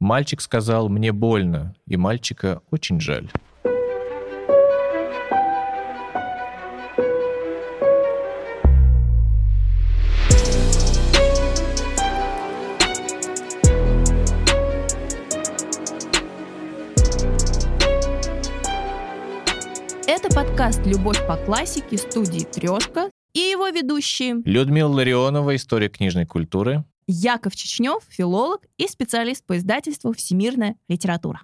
[0.00, 3.28] Мальчик сказал, мне больно, и мальчика очень жаль.
[20.06, 26.84] Это подкаст «Любовь по классике» студии «Трешка» и его ведущие Людмила Ларионова, историк книжной культуры.
[27.12, 31.40] Яков Чечнев, филолог и специалист по издательству «Всемирная литература».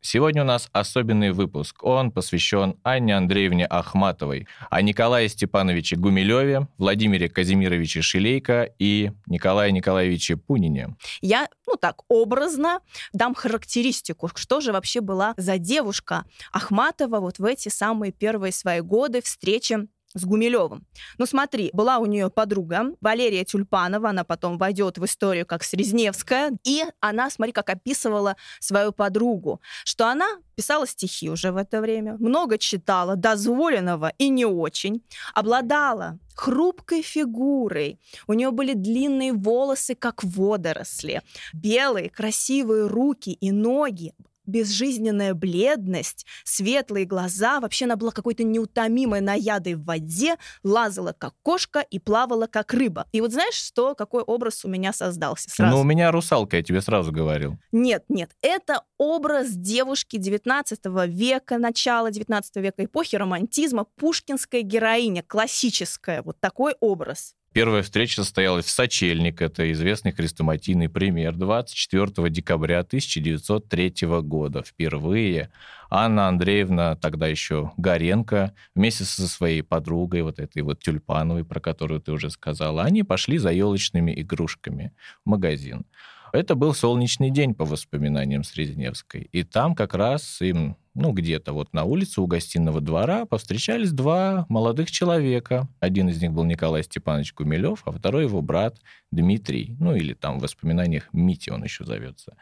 [0.00, 1.82] Сегодня у нас особенный выпуск.
[1.82, 10.36] Он посвящен Анне Андреевне Ахматовой, а Николае Степановиче Гумилеве, Владимире Казимировиче Шилейко и Николае Николаевиче
[10.36, 10.96] Пунине.
[11.20, 12.78] Я, ну так, образно
[13.12, 18.80] дам характеристику, что же вообще была за девушка Ахматова вот в эти самые первые свои
[18.80, 20.86] годы встречи с Гумилевым.
[21.18, 26.52] Ну смотри, была у нее подруга Валерия Тюльпанова, она потом войдет в историю как Срезневская,
[26.64, 30.26] и она, смотри, как описывала свою подругу, что она
[30.56, 38.00] писала стихи уже в это время, много читала, дозволенного и не очень, обладала хрупкой фигурой.
[38.26, 41.22] У нее были длинные волосы, как водоросли,
[41.52, 44.14] белые красивые руки и ноги,
[44.48, 47.60] безжизненная бледность, светлые глаза.
[47.60, 53.06] Вообще она была какой-то неутомимой наядой в воде, лазала как кошка и плавала как рыба.
[53.12, 55.76] И вот знаешь, что, какой образ у меня создался сразу?
[55.76, 57.58] Ну, у меня русалка, я тебе сразу говорил.
[57.72, 66.22] Нет, нет, это образ девушки 19 века, начала 19 века, эпохи романтизма, пушкинская героиня, классическая,
[66.22, 67.34] вот такой образ.
[67.58, 74.62] Первая встреча состоялась в Сочельник, это известный хрестоматийный пример, 24 декабря 1903 года.
[74.62, 75.50] Впервые
[75.90, 82.00] Анна Андреевна, тогда еще Горенко, вместе со своей подругой, вот этой вот Тюльпановой, про которую
[82.00, 84.92] ты уже сказала, они пошли за елочными игрушками
[85.24, 85.84] в магазин.
[86.32, 89.28] Это был солнечный день, по воспоминаниям Срезневской.
[89.32, 94.46] И там как раз им ну, где-то вот на улице у гостиного двора повстречались два
[94.48, 95.68] молодых человека.
[95.78, 98.78] Один из них был Николай Степанович Гумилев, а второй его брат
[99.12, 99.76] Дмитрий.
[99.78, 102.36] Ну, или там в воспоминаниях Мити он еще зовется.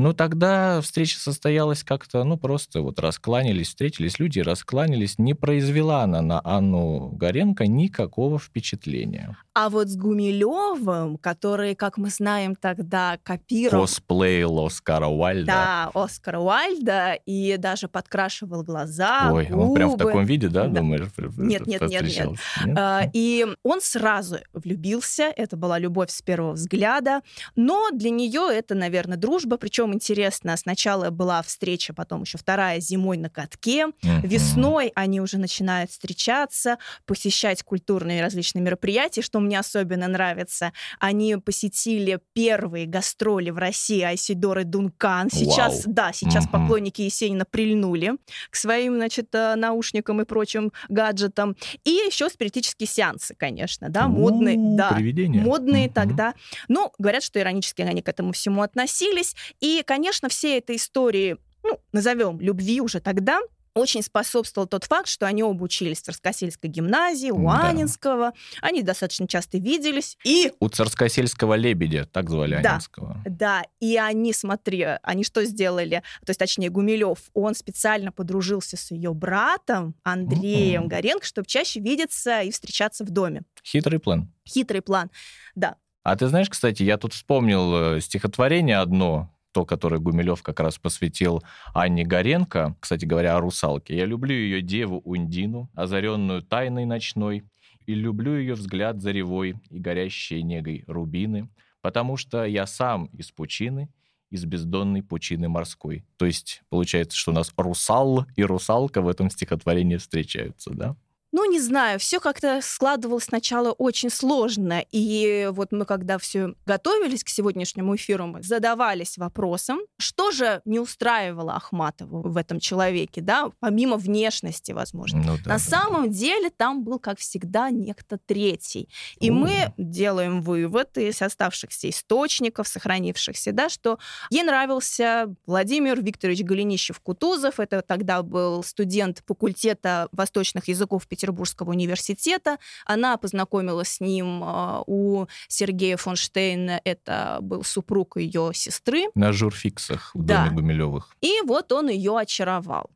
[0.00, 5.18] Ну, тогда встреча состоялась как-то, ну, просто вот раскланялись, встретились люди, раскланялись.
[5.18, 9.36] Не произвела она на Анну Горенко никакого впечатления.
[9.52, 13.82] А вот с Гумилевым, который, как мы знаем, тогда копировал...
[13.82, 15.46] Косплеил Оскара Уальда.
[15.46, 19.62] Да, Оскара Уальда, и даже подкрашивал глаза, Ой, губы.
[19.64, 20.80] он прям в таком виде, да, Да.
[20.80, 21.08] думаешь?
[21.36, 22.28] Нет, нет, нет, нет.
[22.64, 22.78] Нет?
[22.78, 27.20] А, И он сразу влюбился, это была любовь с первого взгляда,
[27.54, 33.16] но для нее это, наверное, дружба, причем интересно, сначала была встреча, потом еще вторая зимой
[33.16, 33.86] на катке.
[34.02, 40.72] Весной они уже начинают встречаться, посещать культурные различные мероприятия, что мне особенно нравится.
[40.98, 45.30] Они посетили первые гастроли в России Айсидоры Дункан.
[45.30, 45.94] Сейчас, Вау.
[45.94, 46.52] да, сейчас Мгм.
[46.52, 48.12] поклонники Есенина прильнули
[48.50, 51.56] к своим, значит, э, наушникам и прочим гаджетам.
[51.84, 55.40] И еще спиритические сеансы, конечно, да, модные, У, да, Привидения.
[55.42, 55.92] модные Мгм.
[55.94, 56.34] тогда.
[56.68, 59.34] Ну, говорят, что иронически они к этому всему относились.
[59.60, 63.40] И, конечно, все этой истории, ну, назовем любви уже тогда,
[63.72, 67.68] очень способствовал тот факт, что они оба учились в Царскосельской гимназии, у Да.
[67.68, 68.32] Анинского.
[68.60, 70.18] Они достаточно часто виделись.
[70.24, 72.70] И У царскосельского лебедя, так звали Да.
[72.72, 73.22] Анинского.
[73.24, 76.02] да, и они, смотри, они что сделали?
[76.26, 80.88] То есть, точнее, Гумилев, он специально подружился с ее братом Андреем Мгм.
[80.88, 83.42] Горенко, чтобы чаще видеться и встречаться в доме.
[83.64, 84.32] Хитрый план.
[84.48, 85.10] Хитрый план.
[85.54, 85.76] Да.
[86.02, 90.78] А ты знаешь, кстати, я тут вспомнил э, стихотворение одно, то, которое Гумилев как раз
[90.78, 91.42] посвятил
[91.74, 93.96] Анне Горенко, кстати говоря, о русалке.
[93.96, 97.44] «Я люблю ее деву Ундину, озаренную тайной ночной,
[97.86, 101.48] и люблю ее взгляд заревой и горящие негой рубины,
[101.80, 103.88] потому что я сам из пучины,
[104.30, 106.04] из бездонной пучины морской».
[106.16, 110.96] То есть получается, что у нас русал и русалка в этом стихотворении встречаются, да?
[111.32, 114.84] Ну, не знаю, все как-то складывалось сначала очень сложно.
[114.90, 120.80] И вот мы, когда все готовились к сегодняшнему эфиру, мы задавались вопросом, что же не
[120.80, 125.20] устраивало Ахматову в этом человеке, да, помимо внешности, возможно.
[125.20, 128.88] Ну, да, На да, самом деле там был, как всегда, некто третий.
[129.20, 129.34] И О.
[129.34, 133.98] мы делаем вывод из оставшихся источников, сохранившихся, да, что
[134.30, 137.54] ей нравился Владимир Викторович Голенищев-Кутузов.
[137.58, 142.58] Это тогда был студент факультета восточных языков Петербургского университета.
[142.86, 146.80] Она познакомилась с ним а, у Сергея фон Штейна.
[146.84, 149.04] Это был супруг ее сестры.
[149.14, 150.44] На журфиксах в Да.
[150.44, 151.14] доме Гумилевых.
[151.20, 152.90] И вот он ее очаровал.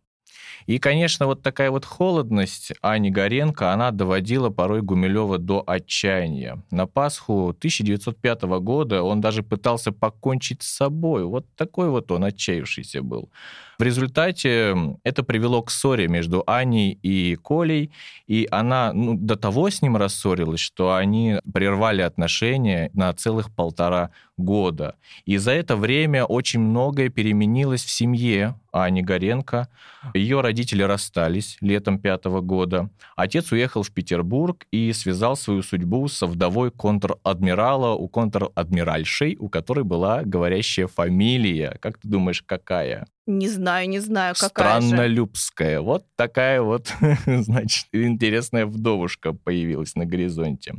[0.67, 6.63] И, конечно, вот такая вот холодность Ани Горенко, она доводила порой Гумилева до отчаяния.
[6.71, 11.25] На Пасху 1905 года он даже пытался покончить с собой.
[11.25, 13.31] Вот такой вот он отчаявшийся был.
[13.79, 17.91] В результате это привело к ссоре между Аней и Колей,
[18.27, 24.11] и она ну, до того с ним рассорилась, что они прервали отношения на целых полтора
[24.37, 24.95] года.
[25.25, 29.69] И за это время очень многое переменилось в семье Ани Горенко.
[30.15, 32.91] Ее родители расстались летом пятого года.
[33.15, 39.85] Отец уехал в Петербург и связал свою судьбу со вдовой контр-адмирала у контр-адмиральшей, у которой
[39.85, 41.79] была говорящая фамилия.
[41.81, 43.07] Как ты думаешь, какая?
[43.27, 45.77] Не знаю, не знаю, какая Страннолюбская.
[45.77, 45.83] Же.
[45.83, 46.93] Вот такая вот,
[47.27, 50.75] значит, интересная вдовушка появилась на горизонте.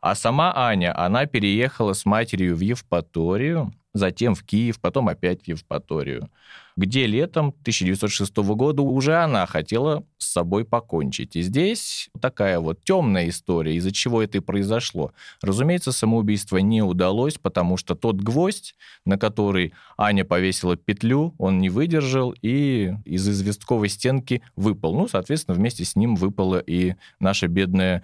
[0.00, 5.48] А сама Аня, она переехала с матерью в Евпаторию, затем в Киев, потом опять в
[5.48, 6.28] Евпаторию,
[6.76, 11.36] где летом 1906 года уже она хотела с собой покончить.
[11.36, 15.12] И здесь такая вот темная история, из-за чего это и произошло.
[15.40, 18.74] Разумеется, самоубийство не удалось, потому что тот гвоздь,
[19.04, 24.94] на который Аня повесила петлю, он не выдержал и из известковой стенки выпал.
[24.94, 28.02] Ну, соответственно, вместе с ним выпала и наша бедная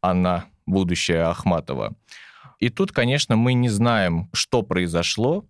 [0.00, 1.96] Анна, будущая Ахматова.
[2.60, 5.44] И тут, конечно, мы не знаем, что произошло,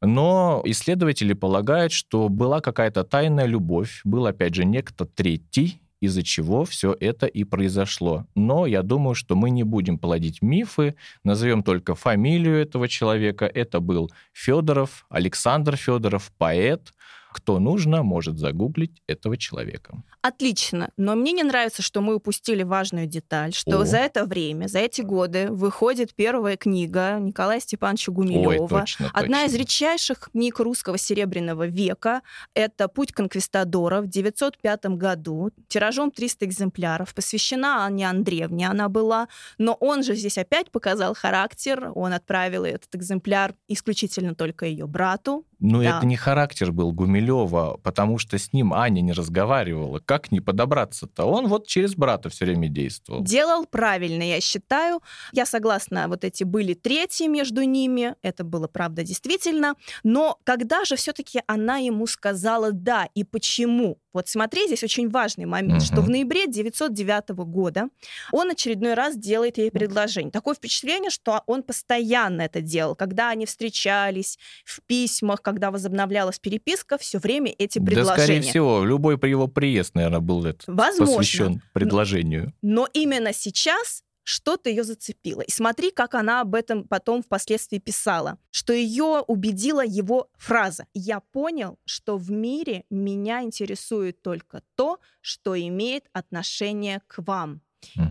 [0.00, 6.64] но исследователи полагают, что была какая-то тайная любовь, был, опять же, некто третий, из-за чего
[6.64, 8.26] все это и произошло.
[8.34, 13.46] Но я думаю, что мы не будем плодить мифы, назовем только фамилию этого человека.
[13.46, 16.92] Это был Федоров, Александр Федоров, поэт,
[17.38, 20.02] кто нужно, может загуглить этого человека.
[20.22, 20.90] Отлично.
[20.96, 23.84] Но мне не нравится, что мы упустили важную деталь, что О.
[23.84, 28.62] за это время, за эти годы выходит первая книга Николая Степановича Гумилева.
[28.64, 29.46] Ой, точно, Одна точно.
[29.46, 32.22] из редчайших книг русского серебряного века.
[32.54, 35.50] Это «Путь конквистадора» в 905 году.
[35.68, 37.14] Тиражом 300 экземпляров.
[37.14, 39.28] Посвящена Анне Андреевне она была.
[39.58, 41.92] Но он же здесь опять показал характер.
[41.94, 45.98] Он отправил этот экземпляр исключительно только ее брату, ну, да.
[45.98, 49.98] это не характер был Гумилева, потому что с ним Аня не разговаривала.
[49.98, 51.24] Как не подобраться-то?
[51.24, 53.22] Он вот через брата все время действовал.
[53.22, 55.00] Делал правильно, я считаю.
[55.32, 58.14] Я согласна, вот эти были третьи между ними.
[58.22, 59.74] Это было, правда, действительно.
[60.04, 63.98] Но когда же все-таки она ему сказала «да» и почему?
[64.12, 65.86] Вот смотри, здесь очень важный момент, угу.
[65.86, 67.88] что в ноябре 909 года
[68.32, 70.30] он очередной раз делает ей предложение.
[70.30, 72.94] Такое впечатление, что он постоянно это делал.
[72.94, 78.16] Когда они встречались, в письмах, когда возобновлялась переписка, все время эти предложения.
[78.16, 81.16] Да, скорее всего, любой его приезд, наверное, был этот Возможно.
[81.16, 82.54] посвящен предложению.
[82.62, 85.40] Но, но именно сейчас что-то ее зацепило.
[85.40, 91.20] И смотри, как она об этом потом впоследствии писала, что ее убедила его фраза «Я
[91.20, 97.62] понял, что в мире меня интересует только то, что имеет отношение к вам».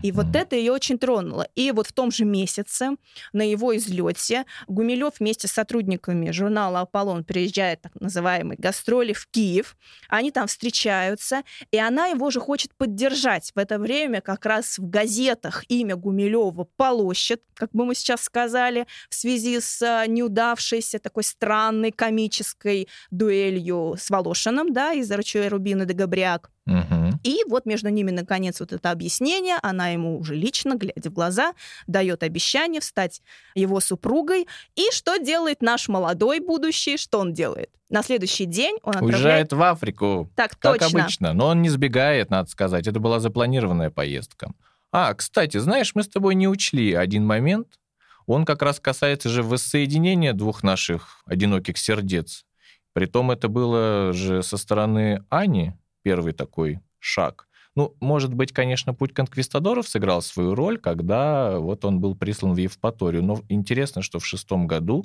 [0.02, 1.46] И вот это ее очень тронуло.
[1.54, 2.90] И вот в том же месяце
[3.32, 9.76] на его излете Гумилев вместе с сотрудниками журнала «Аполлон» приезжает так называемый гастроли в Киев.
[10.08, 13.52] Они там встречаются, и она его же хочет поддержать.
[13.54, 18.86] В это время как раз в газетах имя Гумилева полощет, как бы мы сейчас сказали,
[19.10, 25.84] в связи с а, неудавшейся такой странной комической дуэлью с Волошиным, да, из «Рачуя Рубина
[25.84, 26.50] де Габриак».
[26.68, 27.20] Угу.
[27.24, 29.56] И вот между ними, наконец, вот это объяснение.
[29.62, 31.54] Она ему уже лично, глядя в глаза,
[31.86, 33.22] дает обещание встать
[33.54, 34.46] его супругой.
[34.76, 36.98] И что делает наш молодой будущий?
[36.98, 37.70] Что он делает?
[37.88, 39.14] На следующий день он отправляет...
[39.14, 40.30] Уезжает в Африку.
[40.36, 41.00] Так, как точно.
[41.02, 41.32] обычно.
[41.32, 42.86] Но он не сбегает, надо сказать.
[42.86, 44.52] Это была запланированная поездка.
[44.92, 47.78] А, кстати, знаешь, мы с тобой не учли один момент.
[48.26, 52.44] Он как раз касается же воссоединения двух наших одиноких сердец.
[52.92, 55.72] Притом это было же со стороны Ани,
[56.08, 57.48] первый такой шаг.
[57.74, 62.56] Ну, может быть, конечно, путь конквистадоров сыграл свою роль, когда вот он был прислан в
[62.56, 63.22] Евпаторию.
[63.22, 65.04] Но интересно, что в шестом году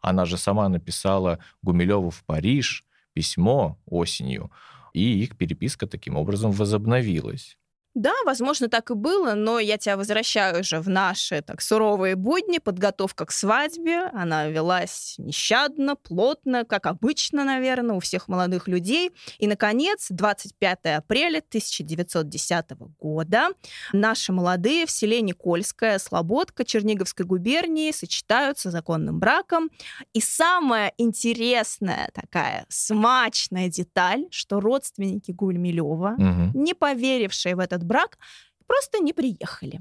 [0.00, 2.84] она же сама написала Гумилеву в Париж
[3.14, 4.52] письмо осенью,
[4.92, 7.58] и их переписка таким образом возобновилась.
[7.94, 12.58] Да, возможно, так и было, но я тебя возвращаю уже в наши так суровые будни,
[12.58, 14.06] подготовка к свадьбе.
[14.12, 19.12] Она велась нещадно, плотно, как обычно, наверное, у всех молодых людей.
[19.38, 22.64] И, наконец, 25 апреля 1910
[22.98, 23.50] года
[23.92, 29.70] наши молодые в селе Никольская, Слободка, Черниговской губернии сочетаются законным браком.
[30.12, 36.58] И самая интересная такая смачная деталь, что родственники Гульмилева, угу.
[36.58, 38.18] не поверившие в этот брак,
[38.66, 39.80] просто не приехали.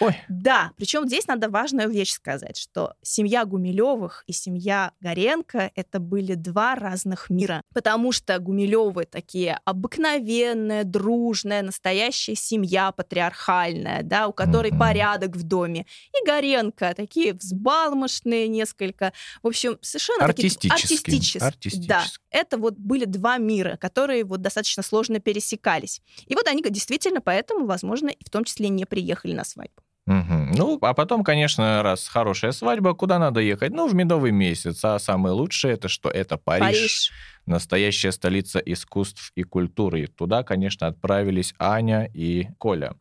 [0.00, 0.16] Ой.
[0.28, 6.34] Да, причем здесь надо важную вещь сказать, что семья Гумилевых и семья Горенко это были
[6.34, 14.70] два разных мира, потому что Гумилевы такие обыкновенная, дружная, настоящая семья патриархальная, да, у которой
[14.70, 14.78] mm-hmm.
[14.78, 19.12] порядок в доме, и Горенко такие взбалмошные несколько,
[19.42, 20.72] в общем, совершенно артистические.
[20.72, 21.42] артистические.
[21.42, 21.88] артистические.
[21.88, 26.00] Да, это вот были два мира, которые вот достаточно сложно пересекались.
[26.26, 29.71] И вот они действительно поэтому, возможно, в том числе не приехали на свадьбу.
[30.06, 30.56] Угу.
[30.56, 33.72] Ну, а потом, конечно, раз хорошая свадьба, куда надо ехать?
[33.72, 34.84] Ну, в медовый месяц.
[34.84, 36.10] А самое лучшее это что?
[36.10, 36.60] Это Париж.
[36.60, 37.12] Париж.
[37.46, 40.02] Настоящая столица искусств и культуры.
[40.02, 42.94] И туда, конечно, отправились Аня и Коля.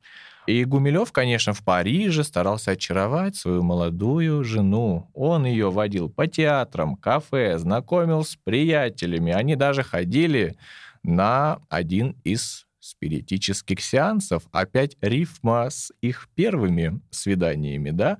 [0.48, 5.10] И Гумилев, конечно, в Париже старался очаровать свою молодую жену.
[5.13, 9.31] Он ее водил по театрам, кафе, знакомил с приятелями.
[9.31, 10.55] Они даже ходили
[11.03, 18.17] на один из спиритических сеансов, опять рифма с их первыми свиданиями, да,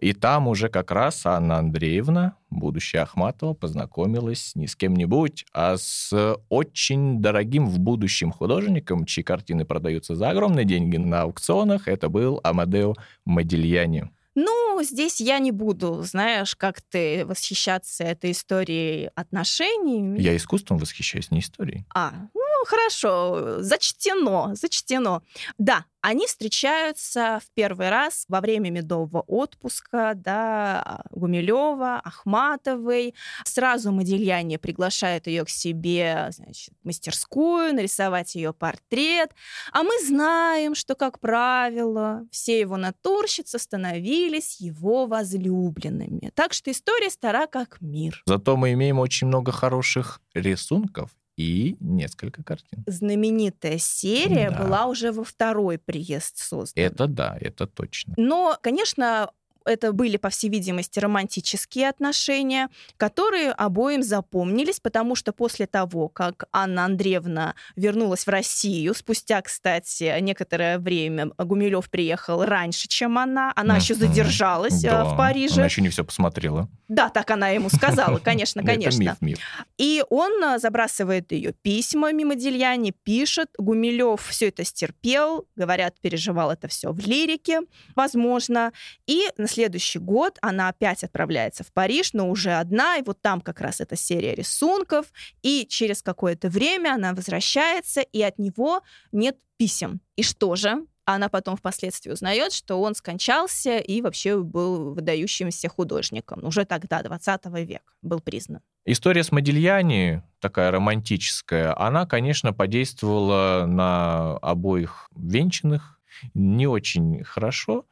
[0.00, 6.36] и там уже как раз Анна Андреевна, будущая Ахматова, познакомилась не с кем-нибудь, а с
[6.48, 12.40] очень дорогим в будущем художником, чьи картины продаются за огромные деньги на аукционах, это был
[12.42, 14.10] Амадео Модильяни.
[14.34, 20.20] Ну, здесь я не буду, знаешь, как ты восхищаться этой историей отношений.
[20.20, 21.84] Я искусством восхищаюсь, не историей.
[21.94, 25.22] А, ну, хорошо, зачтено, зачтено.
[25.58, 33.14] Да, они встречаются в первый раз во время медового отпуска, да, Гумилева, Ахматовой.
[33.44, 39.32] Сразу Модельяне приглашает ее к себе, значит, в мастерскую, нарисовать ее портрет.
[39.72, 46.32] А мы знаем, что, как правило, все его натурщицы становились его возлюбленными.
[46.34, 48.22] Так что история стара как мир.
[48.24, 52.84] Зато мы имеем очень много хороших рисунков и несколько картин.
[52.86, 54.62] Знаменитая серия да.
[54.62, 56.86] была уже во второй приезд создана.
[56.86, 58.12] Это да, это точно.
[58.18, 59.30] Но, конечно,
[59.70, 66.44] это были, по всей видимости, романтические отношения, которые обоим запомнились, потому что после того, как
[66.52, 73.76] Анна Андреевна вернулась в Россию, спустя, кстати, некоторое время Гумилев приехал раньше, чем она, она
[73.76, 75.54] еще задержалась да, в Париже.
[75.54, 76.68] Она еще не все посмотрела.
[76.88, 79.02] Да, так она ему сказала, конечно, конечно.
[79.02, 79.38] Это миф, миф.
[79.78, 83.48] И он а, забрасывает ее письмами Модельяне, пишет.
[83.58, 87.60] Гумилев все это стерпел, говорят, переживал это все в лирике,
[87.94, 88.72] возможно.
[89.06, 93.42] И на следующий год она опять отправляется в Париж, но уже одна, и вот там
[93.42, 95.12] как раз эта серия рисунков,
[95.42, 98.80] и через какое-то время она возвращается, и от него
[99.12, 100.00] нет писем.
[100.16, 100.86] И что же?
[101.04, 106.42] Она потом впоследствии узнает, что он скончался и вообще был выдающимся художником.
[106.44, 108.62] Уже тогда, 20 век, был признан.
[108.86, 116.00] История с Модильяни, такая романтическая, она, конечно, подействовала на обоих венчанных
[116.32, 117.84] не очень хорошо,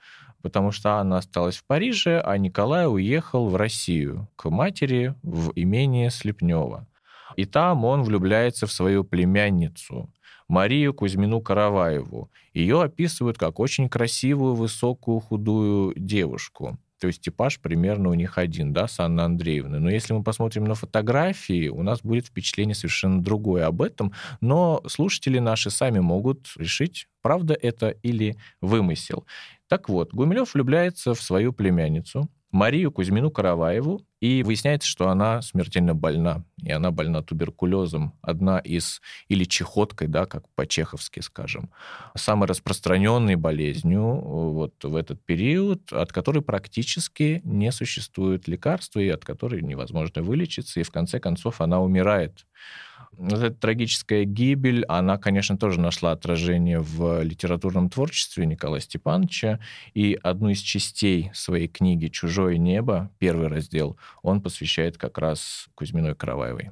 [0.43, 6.11] потому что Анна осталась в Париже, а Николай уехал в Россию к матери в имение
[6.11, 6.87] Слепнева.
[7.37, 10.11] И там он влюбляется в свою племянницу,
[10.49, 12.31] Марию Кузьмину Караваеву.
[12.55, 16.79] Ее описывают как очень красивую, высокую, худую девушку.
[17.01, 19.79] То есть типаж примерно у них один, да, с Анной Андреевной.
[19.79, 24.13] Но если мы посмотрим на фотографии, у нас будет впечатление совершенно другое об этом.
[24.41, 29.27] Но слушатели наши сами могут решить, правда это или вымысел.
[29.69, 35.95] Так вот, Гумилев влюбляется в свою племянницу, Марию Кузьмину Караваеву, и выясняется, что она смертельно
[35.95, 38.15] больна, и она больна туберкулезом.
[38.23, 41.71] Одна из, или чехоткой, да, как по-чеховски скажем,
[42.17, 49.09] самой распространенной болезнью э, вот в этот период, от которой практически не существует лекарства, и
[49.09, 52.47] от которой невозможно вылечиться, и в конце концов она умирает.
[53.19, 59.59] Вот эта трагическая гибель, она, конечно, тоже нашла отражение в литературном творчестве Николая Степановича.
[59.93, 66.15] И одну из частей своей книги «Чужое небо», первый раздел, он посвящает как раз Кузьминой
[66.15, 66.71] Караваевой.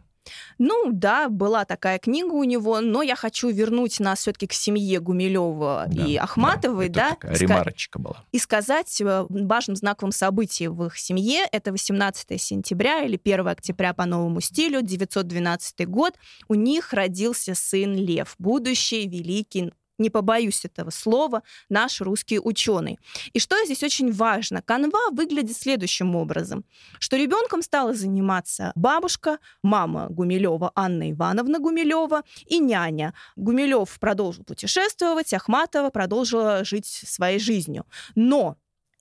[0.59, 5.01] Ну да, была такая книга у него, но я хочу вернуть нас все-таки к семье
[5.01, 7.11] Гумилева да, и Ахматовой, да.
[7.11, 8.25] да такая ремарочка была.
[8.33, 13.95] И сказать э, важным знаковым событием в их семье это 18 сентября или 1 октября
[13.95, 16.15] по новому стилю, 912 год.
[16.49, 22.99] У них родился сын Лев, будущий великий не побоюсь этого слова, наш русский ученый.
[23.33, 26.65] И что здесь очень важно, канва выглядит следующим образом,
[26.99, 33.15] что ребенком стала заниматься бабушка, мама Гумилева Анна Ивановна Гумилева и няня.
[33.37, 37.87] Гумилев продолжил путешествовать, Ахматова продолжила жить своей жизнью.
[38.15, 38.57] Но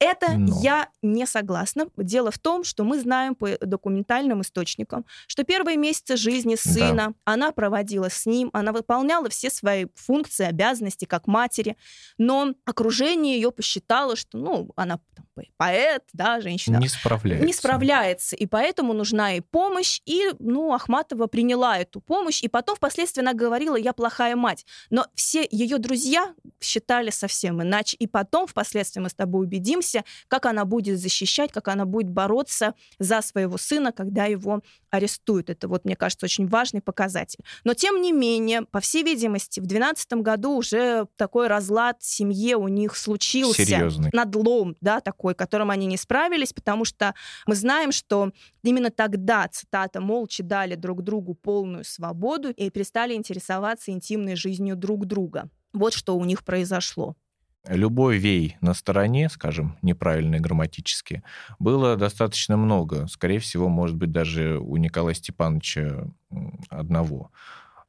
[0.06, 0.62] Это Но.
[0.62, 1.88] я не согласна.
[1.98, 7.14] Дело в том, что мы знаем по документальным источникам, что первые месяцы жизни сына да.
[7.26, 11.76] она проводила с ним, она выполняла все свои функции, обязанности как матери,
[12.18, 15.26] но окружение ее посчитало, что, ну, она там,
[15.58, 16.78] поэт, да, женщина.
[16.78, 17.46] Не справляется.
[17.46, 22.76] Не справляется, и поэтому нужна и помощь, и, ну, Ахматова приняла эту помощь, и потом
[22.76, 24.66] впоследствии она говорила, я плохая мать.
[24.90, 29.95] Но все ее друзья считали совсем иначе, и потом впоследствии мы с тобой убедимся,
[30.28, 35.50] как она будет защищать, как она будет бороться за своего сына, когда его арестуют.
[35.50, 37.40] Это вот, мне кажется, очень важный показатель.
[37.64, 42.58] Но, тем не менее, по всей видимости, в 2012 году уже такой разлад в семье
[42.58, 43.66] у них случился.
[43.66, 44.10] Серьезный.
[44.14, 47.14] Надлом, да, такой, которым они не справились, потому что
[47.46, 48.32] мы знаем, что
[48.64, 55.06] именно тогда, цитата, молча дали друг другу полную свободу и перестали интересоваться интимной жизнью друг
[55.06, 55.50] друга.
[55.74, 57.16] Вот что у них произошло
[57.68, 61.24] любой вей на стороне, скажем, неправильный грамматически,
[61.60, 63.08] было достаточно много.
[63.08, 66.08] Скорее всего, может быть, даже у Николая Степановича
[66.70, 67.32] одного.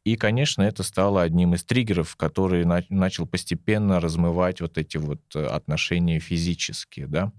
[0.05, 5.21] И, конечно, это стало одним из триггеров, который на- начал постепенно размывать вот эти вот
[5.35, 7.33] э, отношения физические, да.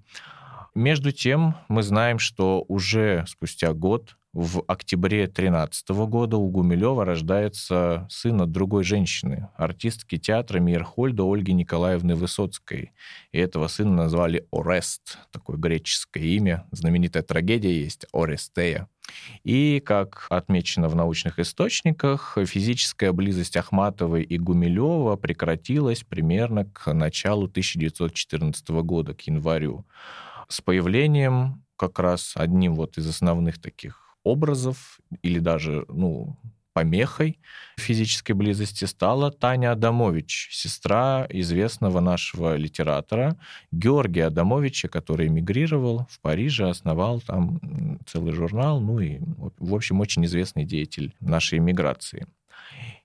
[0.78, 8.06] Между тем, мы знаем, что уже спустя год в октябре 2013 года у Гумилева рождается
[8.12, 12.92] сын от другой женщины, артистки театра Мирхольда Ольги Николаевны Высоцкой.
[13.32, 16.68] И этого сына назвали Орест, такое греческое имя.
[16.72, 18.88] Знаменитая трагедия есть Орестея.
[19.44, 27.46] И, как отмечено в научных источниках, физическая близость Ахматовой и Гумилева прекратилась примерно к началу
[27.46, 29.84] 1914 года, к январю.
[30.48, 36.38] С появлением как раз одним вот из основных таких образов или даже, ну,
[36.78, 37.40] помехой
[37.78, 43.36] физической близости стала Таня Адамович, сестра известного нашего литератора
[43.72, 49.20] Георгия Адамовича, который эмигрировал в Париже, основал там целый журнал, ну и,
[49.58, 52.28] в общем, очень известный деятель нашей эмиграции.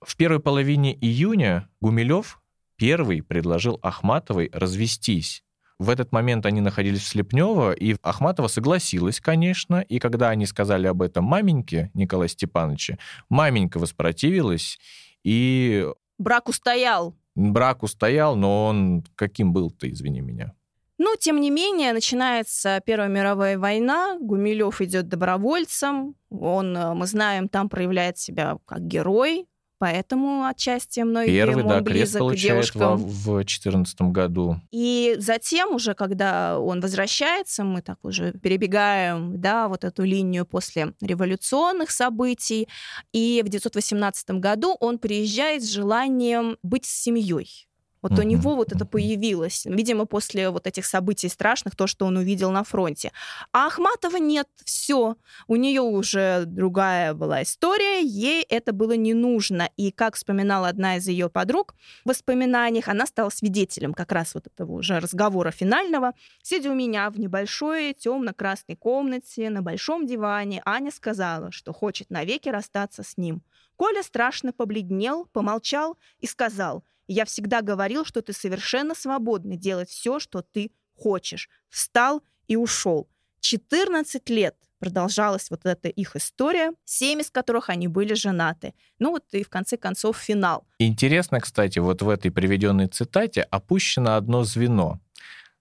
[0.02, 2.42] В первой половине июня Гумилев
[2.76, 5.44] первый предложил Ахматовой развестись
[5.83, 10.87] в этот момент они находились в Слепнево, и Ахматова согласилась, конечно, и когда они сказали
[10.87, 12.99] об этом маменьке Николая Степановича,
[13.29, 14.79] маменька воспротивилась,
[15.25, 15.87] и...
[16.19, 17.15] Брак устоял.
[17.35, 20.53] Брак устоял, но он каким был-то, извини меня?
[20.99, 27.49] Ну, тем не менее, начинается Первая мировая война, Гумилев идет добровольцем, он, э, мы знаем,
[27.49, 29.47] там проявляет себя как герой,
[29.83, 32.99] поэтому отчасти многие Первый, да, близок крест к девушкам.
[32.99, 34.61] в 2014 году.
[34.71, 40.95] И затем уже, когда он возвращается, мы так уже перебегаем, да, вот эту линию после
[41.01, 42.68] революционных событий,
[43.12, 47.66] и в 1918 году он приезжает с желанием быть с семьей.
[48.03, 52.17] Вот у него вот это появилось, видимо, после вот этих событий страшных, то, что он
[52.17, 53.12] увидел на фронте.
[53.53, 55.17] А Ахматова нет, все.
[55.47, 59.71] У нее уже другая была история, ей это было не нужно.
[59.77, 64.49] И как вспоминала одна из ее подруг в воспоминаниях, она стала свидетелем как раз вот
[64.49, 66.12] этого уже разговора финального.
[66.43, 72.49] Сидя у меня в небольшой темно-красной комнате на большом диване, Аня сказала, что хочет навеки
[72.49, 73.43] расстаться с ним.
[73.77, 80.18] Коля страшно побледнел, помолчал и сказал, «Я всегда говорил, что ты совершенно свободный делать все,
[80.18, 81.51] что ты хочешь».
[81.68, 83.07] Встал и ушел.
[83.40, 88.72] 14 лет продолжалась вот эта их история, семь из которых они были женаты.
[88.98, 90.66] Ну вот и в конце концов финал.
[90.79, 94.98] Интересно, кстати, вот в этой приведенной цитате опущено одно звено.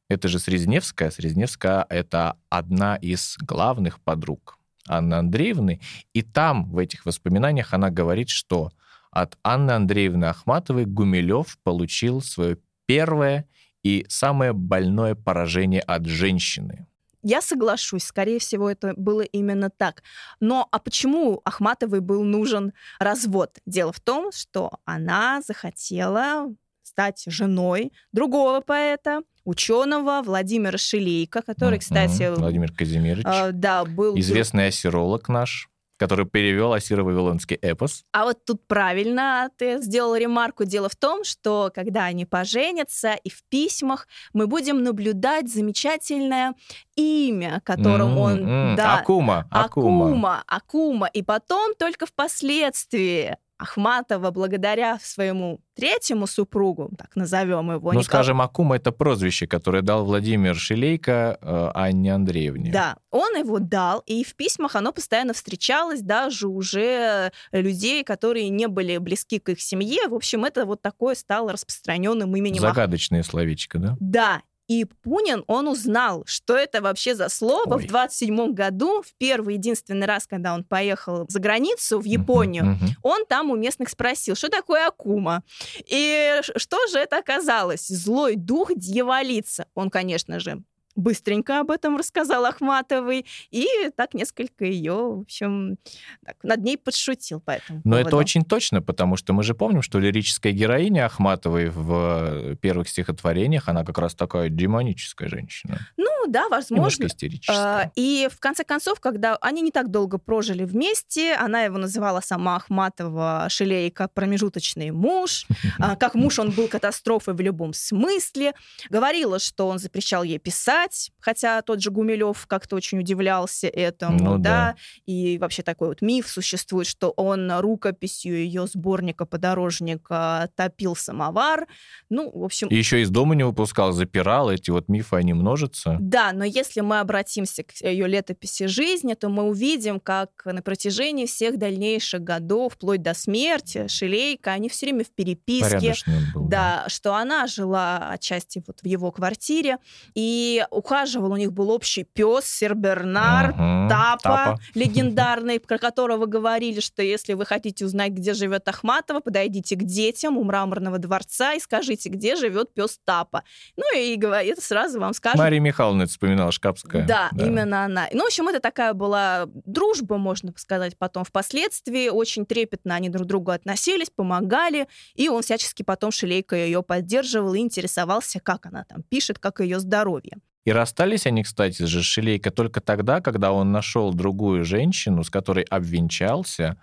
[0.08, 1.12] Это же Срезневская.
[1.12, 5.80] Срезневская— это одна из главных подруг Анны Андреевны,
[6.14, 8.72] и там, в этих воспоминаниях, она говорит, что
[9.12, 13.48] от Анны Андреевны Ахматовой Гумилев получил свое первое
[13.84, 16.88] и самое больное поражение от женщины.
[17.24, 20.02] Я соглашусь, скорее всего, это было именно так.
[20.40, 23.60] Но а почему Ахматовой был нужен развод?
[23.68, 26.48] Дело в том, что она захотела
[26.82, 32.34] стать женой другого поэта, ученого Владимира Шилейко, который, кстати...
[32.36, 33.26] Владимир Казимирович.
[33.26, 34.18] Э, да, был...
[34.20, 35.71] Известный ассиролог наш
[36.02, 38.06] который перевел Ассиро-Вавилонский эпос.
[38.12, 40.66] А вот тут правильно ты сделал ремарку.
[40.66, 46.56] Дело в том, что когда они поженятся, и в письмах мы будем наблюдать замечательное
[46.96, 48.72] имя, которым mm-hmm.
[48.72, 48.76] он...
[48.76, 50.06] Да, Акума, Акума.
[50.08, 50.44] Акума.
[50.48, 51.08] Акума.
[51.14, 57.92] И потом только впоследствии Ахматова благодаря своему третьему супругу, так назовем его.
[57.92, 58.04] Ну, Никол...
[58.04, 62.72] скажем, Акума— это прозвище, которое дал Владимир Шилейко э, Анне Андреевне.
[62.72, 68.68] Да, он его дал, и в письмах оно постоянно встречалось даже уже людей, которые не
[68.68, 70.08] были близки к их семье.
[70.08, 72.62] В общем, это вот такое стало распространенным именем.
[72.62, 73.98] Загадочное словечко, да?
[74.00, 77.84] Да, И Пунин, он узнал, что это вообще за слово Ой.
[77.84, 82.74] в 27 году, в первый единственный раз, когда он поехал за границу, в Японию, Мгм,
[82.76, 82.96] мгм.
[83.04, 85.44] он там у местных спросил, что такое акума.
[85.88, 87.88] И что же это оказалось?
[87.88, 89.66] Злой дух дьяволица.
[89.76, 90.62] Он, конечно же,
[90.96, 95.78] быстренько об этом рассказал Ахматовой и так несколько ее, в общем,
[96.26, 98.18] так, над ней подшутил по этому Но это поводу.
[98.18, 103.70] очень точно, потому что мы же помним, что лирическая героиня Ахматовой в э, первых стихотворениях,
[103.70, 105.80] она как раз такая демоническая женщина.
[105.98, 107.06] Ну да, Немножко возможно.
[107.08, 107.58] истерическая.
[107.58, 112.22] А, И в конце концов, когда они не так долго прожили вместе, она его называла
[112.22, 115.46] сама Ахматова Шелейка промежуточный муж,
[115.80, 118.54] а, как муж он был катастрофой в любом смысле,
[118.90, 120.81] говорила, что он запрещал ей писать,
[121.20, 124.76] хотя тот же Гумилев как-то очень удивлялся этому, Ну да, да.
[125.06, 131.68] и вообще такой вот миф существует, что он рукописью ее сборника подорожника топил самовар,
[132.10, 135.98] ну, в общем, И еще из дома не выпускал, запирал, эти вот мифы, они множатся.
[136.00, 141.26] Да, но если мы обратимся к ее летописи жизни, то мы увидим, как на протяжении
[141.26, 145.94] всех дальнейших годов, вплоть до смерти, Шелейка, они все время в переписке.
[146.34, 146.48] Был.
[146.48, 149.78] Да, что она жила отчасти вот в его квартире,
[150.16, 153.90] и ухаживал, у них был общий пес, Сербернар, Мгм.
[153.90, 159.84] Тапа, легендарный, про которого говорили, что если вы хотите узнать, где живет Ахматова, подойдите к
[159.84, 163.44] детям у мраморного дворца и скажите, где живет пес Тапа.
[163.76, 167.06] Ну и говорит, сразу вам скажут, Мария Михайловна это вспоминала, Шкапская.
[167.06, 168.08] да, именно она.
[168.14, 172.08] Ну, в общем, это такая была дружба, можно сказать, потом впоследствии.
[172.10, 177.54] Очень трепетно они друг к другу относились, помогали, и он всячески потом Шелейка ее поддерживал
[177.54, 180.38] и интересовался, как она там пишет, как ее здоровье.
[180.64, 185.64] И расстались они, кстати, с Шелейко только тогда, когда он нашел другую женщину, с которой
[185.64, 186.78] обвенчался.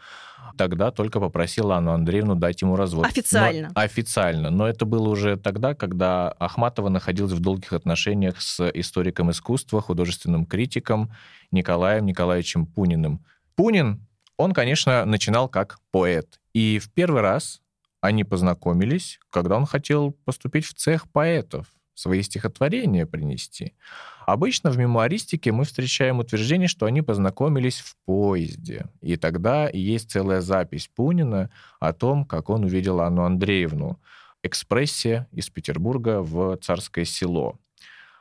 [0.56, 3.06] Тогда только попросил Анну Андреевну дать ему развод.
[3.06, 3.68] Официально.
[3.68, 4.50] Но- официально.
[4.50, 10.46] Но это было уже тогда, когда Ахматова находилась в долгих отношениях с историком искусства, художественным
[10.46, 11.12] критиком
[11.52, 13.24] Николаем Николаевичем Пуниным.
[13.54, 16.40] Пунин, он, конечно, начинал как поэт.
[16.52, 17.60] И в первый раз
[18.00, 21.66] они познакомились, когда он хотел поступить в цех поэтов,
[21.98, 23.74] свои стихотворения принести.
[24.24, 28.86] Обычно в мемуаристике мы встречаем утверждение, что они познакомились в поезде.
[29.00, 34.00] И тогда есть целая запись Пунина о том, как он увидел Анну Андреевну.
[34.44, 37.58] Экспрессия из Петербурга в Царское село.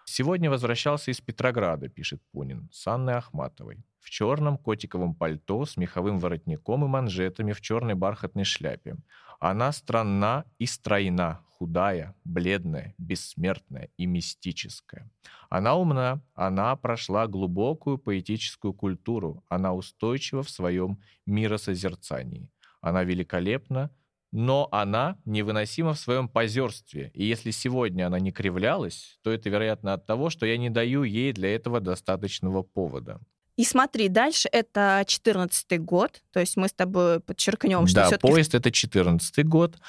[0.05, 3.83] Сегодня возвращался из Петрограда, пишет Пунин, с Анной Ахматовой.
[3.99, 8.95] В черном котиковом пальто с меховым воротником и манжетами в черной бархатной шляпе.
[9.39, 15.09] Она странна и стройна, худая, бледная, бессмертная и мистическая.
[15.49, 22.49] Она умна, она прошла глубокую поэтическую культуру, она устойчива в своем миросозерцании.
[22.81, 23.89] Она великолепна,
[24.31, 27.11] но она невыносима в своем позерстве.
[27.13, 31.03] И если сегодня она не кривлялась, то это, вероятно, от того, что я не даю
[31.03, 33.19] ей для этого достаточного повода.
[33.55, 38.31] И смотри, дальше это 14 год, то есть мы с тобой подчеркнем, что да, все-таки
[38.31, 39.79] поезд это 14 год.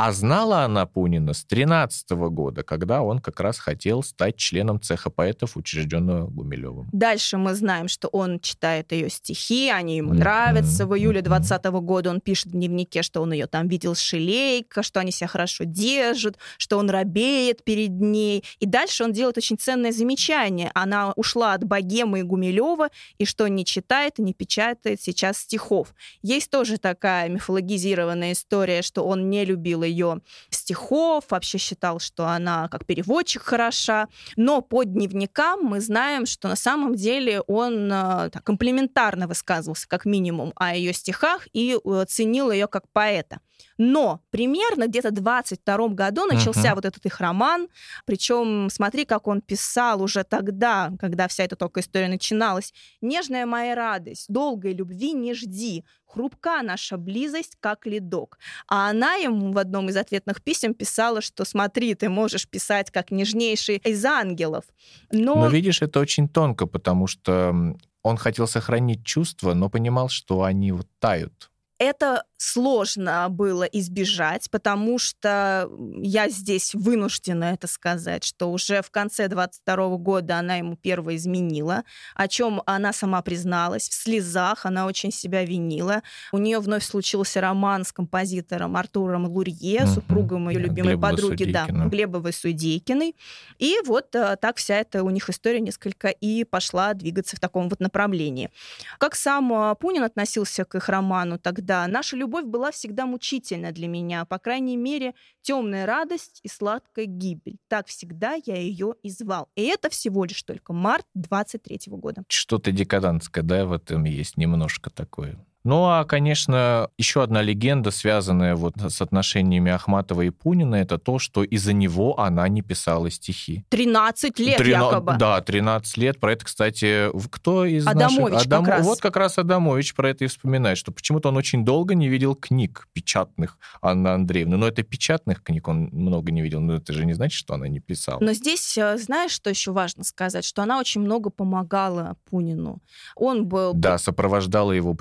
[0.00, 5.10] А знала она Пунина с 13 года, когда он как раз хотел стать членом цеха
[5.10, 6.88] поэтов, учрежденного Гумилевым.
[6.92, 10.86] Дальше мы знаем, что он читает ее стихи, они ему Мгм, нравятся.
[10.86, 11.30] В июле мгм.
[11.30, 15.10] 20 года он пишет в дневнике, что он ее там видел с Шелейко, что они
[15.10, 18.44] себя хорошо держат, что он робеет перед ней.
[18.60, 20.70] И дальше он делает очень ценное замечание.
[20.74, 25.92] Она ушла от богемы и Гумилева, и что не читает и не печатает сейчас стихов.
[26.22, 30.20] Есть тоже такая мифологизированная история, что он не любил ее
[30.50, 34.08] стихов, вообще считал, что она как переводчик хороша.
[34.36, 40.04] Но по дневникам мы знаем, что на самом деле он э, так, комплиментарно высказывался, как
[40.04, 43.40] минимум, о ее стихах и э, ценил ее как поэта.
[43.76, 46.74] Но примерно где-то в 22 году начался Мгм.
[46.76, 47.68] вот этот их роман.
[48.04, 52.72] Причем смотри, как он писал уже тогда, когда вся эта только история начиналась.
[53.00, 58.38] «Нежная моя радость, долгой любви не жди, хрупка наша близость, как ледок».
[58.66, 63.10] А она ему в одном из ответных писем писала, что смотри, ты можешь писать как
[63.10, 64.64] нежнейший из ангелов.
[65.12, 67.54] Но, Но видишь, это очень тонко, потому что
[68.02, 71.50] он хотел сохранить чувства, но понимал, что они вот тают.
[71.78, 75.68] это сложно было избежать, потому что
[76.00, 81.82] я здесь вынуждена это сказать, что уже в конце 22 года она ему первая изменила,
[82.14, 83.88] о чем она сама призналась.
[83.88, 86.02] В слезах она очень себя винила.
[86.32, 89.92] У нее вновь случился роман с композитором Артуром Лурье, Мгм.
[89.94, 91.88] супругом ее Да, любимой Глебовой подруги, да, Судейкина.
[91.88, 93.16] Глебовой Судейкиной.
[93.58, 97.68] И вот э, так вся эта у них история несколько и пошла двигаться в таком
[97.68, 98.50] вот направлении.
[98.98, 101.84] Как сам э, Пунин относился к их роману тогда?
[101.88, 107.06] Наша любовь любовь была всегда мучительна для меня, по крайней мере, темная радость и сладкая
[107.06, 107.56] гибель.
[107.68, 109.48] Так всегда я ее и звал.
[109.56, 112.22] И это всего лишь только март 23 года.
[112.28, 115.38] Что-то декадантское, да, в этом есть немножко такое.
[115.64, 121.18] Ну, а, конечно, еще одна легенда, связанная вот с отношениями Ахматова и Пунина, это то,
[121.18, 123.64] что из-за него она не писала стихи.
[123.68, 125.16] 13 лет Трина- якобы.
[125.18, 126.20] Да, 13 лет.
[126.20, 128.50] Про это, кстати, кто из Адамович наших...
[128.50, 128.86] как раз.
[128.86, 132.34] Вот как раз Адамович про это и вспоминает, что почему-то он очень долго не видел
[132.34, 134.56] книг печатных Анны Андреевны.
[134.56, 137.68] Но это печатных книг он много не видел, но это же не значит, что она
[137.68, 138.18] не писала.
[138.20, 140.44] Но здесь, э, знаешь, что еще важно сказать?
[140.44, 142.80] Что она очень много помогала Пунину.
[143.16, 143.74] Он был...
[143.74, 144.94] Да, сопровождала его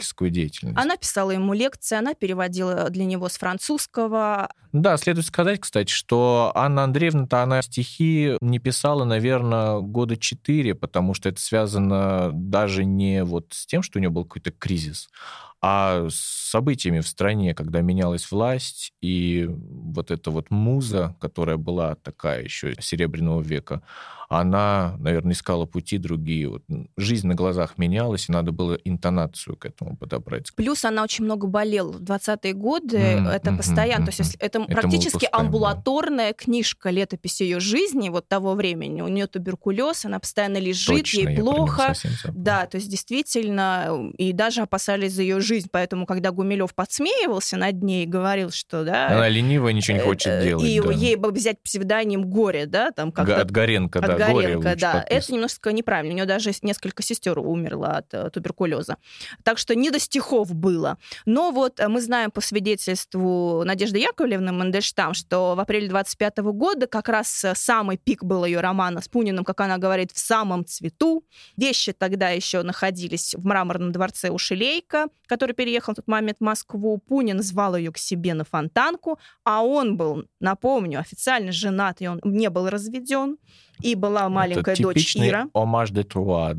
[0.00, 0.78] преподавательскую деятельность.
[0.78, 4.50] Она писала ему лекции, она переводила для него с французского.
[4.72, 11.14] Да, следует сказать, кстати, что Анна Андреевна-то она стихи не писала, наверное, года четыре, потому
[11.14, 15.08] что это связано даже не вот с тем, что у нее был какой-то кризис,
[15.62, 21.96] а с событиями в стране, когда менялась власть, и вот эта вот муза, которая была
[21.96, 23.82] такая еще Серебряного века,
[24.30, 26.48] она, наверное, искала пути другие.
[26.48, 26.62] Вот
[26.96, 30.54] жизнь на глазах менялась, и надо было интонацию к этому подобрать.
[30.54, 31.90] Плюс она очень много болела.
[31.90, 34.06] В 20-е годы Мгм, это постоянно.
[34.06, 35.38] То есть если это, было практически да.
[35.38, 39.02] амбулаторная книжка летописи ее жизни вот того времени.
[39.02, 41.94] У нее туберкулез, она постоянно лежит, Точно, ей плохо.
[42.32, 45.49] Да, то есть действительно, и даже опасались за ее жизнь.
[45.70, 50.28] Поэтому, когда Гумилев подсмеивался над ней и говорил, что да, Она ленивая, ничего не хочет
[50.28, 50.66] э, делать.
[50.66, 50.92] и да.
[50.92, 54.80] ей бы взять псевдоним Горе, да, там как-то От Горенко, от да, горе Горенко, лучше
[54.80, 55.04] да.
[55.08, 56.12] Это немножко неправильно.
[56.12, 58.96] У нее даже несколько сестер умерло от э, туберкулеза.
[59.42, 60.98] Так что не до стихов было.
[61.26, 66.86] Но вот э, мы знаем по свидетельству Надежды Яковлевны Мандельштам, что в апреле 25 года
[66.86, 70.64] как раз э, самый пик был ее романа с Пуниным, как она говорит, в самом
[70.64, 71.24] цвету.
[71.56, 75.08] Вещи тогда еще находились в мраморном дворце у Шилейка,
[75.40, 76.98] который переехал в тот момент в Москву.
[76.98, 82.20] Пунин звал ее к себе на фонтанку, а он был, напомню, официально женат, и он
[82.24, 83.38] не был разведен.
[83.82, 85.48] И была маленькая Это дочь Ира.
[85.54, 86.54] омаж де Труа,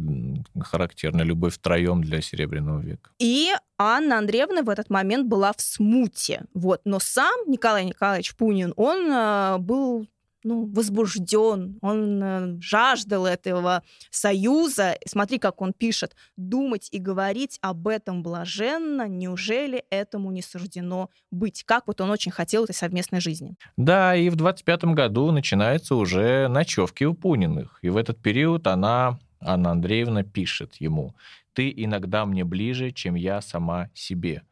[0.59, 3.11] характерная любовь втроем для Серебряного века.
[3.19, 6.45] И Анна Андреевна в этот момент была в смуте.
[6.55, 6.81] Вот.
[6.85, 10.07] Но сам Николай Николаевич Пунин, он э, был
[10.43, 14.97] ну, возбужден, он э, жаждал этого союза.
[15.05, 16.15] Смотри, как он пишет.
[16.37, 21.63] Думать и говорить об этом блаженно, неужели этому не суждено быть?
[21.63, 23.55] Как вот он очень хотел этой совместной жизни.
[23.77, 27.79] Да, и в 25 году начинаются уже ночевки у Пуниных.
[27.81, 31.15] И в этот период она, Анна Андреевна, пишет ему,
[31.53, 34.43] «Ты иногда мне ближе, чем я сама себе».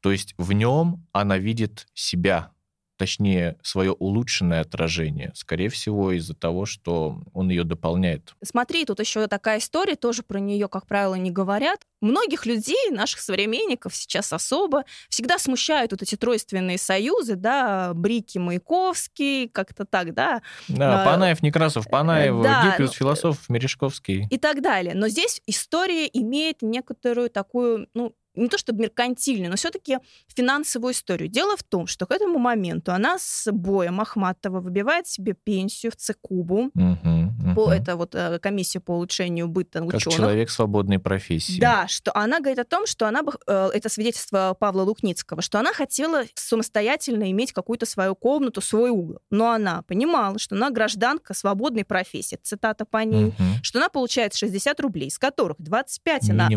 [0.00, 2.52] То есть в нем она видит себя,
[2.98, 8.34] точнее, свое улучшенное отражение, скорее всего, из-за того, что он ее дополняет.
[8.42, 11.80] Смотри, тут еще такая история, тоже про нее, как правило, не говорят.
[12.00, 19.48] Многих людей, наших современников сейчас особо, всегда смущают вот эти тройственные союзы, да, Брики, Маяковский,
[19.48, 24.26] как-то так, да, Да, А, Панаев, Некрасов, Панаев, да, Гиппиус, ну, Философов, Мережковский.
[24.28, 24.94] и так далее.
[24.94, 29.98] Но здесь история имеет некоторую такую, ну, не то чтобы меркантильную, но все-таки
[30.34, 31.28] финансовую историю.
[31.28, 35.96] Дело в том, что к этому моменту она с боем Ахматова выбивает себе пенсию в
[35.96, 37.70] ЦКУБу, по, мгм.
[37.70, 40.16] это вот э, комиссия по улучшению быта Как ученых.
[40.16, 41.60] человек свободной профессии.
[41.60, 45.58] Да, что она говорит о том, что она бы, э, это свидетельство Павла Лукницкого, что
[45.58, 49.18] она хотела самостоятельно иметь какую-то свою комнату, свой угол.
[49.30, 53.62] Но она понимала, что она гражданка свободной профессии, цитата по ней, Мгм.
[53.62, 56.48] что она получает 60 рублей, из которых 25 она...